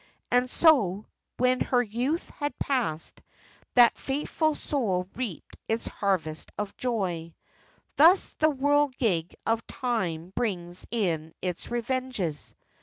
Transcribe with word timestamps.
And 0.31 0.49
so, 0.49 1.05
when 1.37 1.59
her 1.59 1.83
youth 1.83 2.27
had 2.31 2.57
passed, 2.57 3.21
that 3.75 3.95
faithful 3.99 4.55
soul 4.55 5.07
reaped 5.15 5.57
its 5.69 5.85
harvest 5.85 6.51
of 6.57 6.75
joy. 6.75 7.35
"Thus 7.97 8.31
the 8.31 8.49
whirligig 8.49 9.35
of 9.45 9.67
Time 9.67 10.33
brings 10.35 10.87
in 10.89 11.35
its 11.39 11.69
revenges." 11.69 12.55